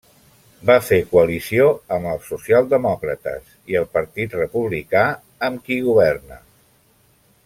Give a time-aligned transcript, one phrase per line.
[0.69, 1.67] Va fer coalició
[1.97, 5.05] amb els socialdemòcrates i el Partit Republicà,
[5.51, 6.41] amb qui governa.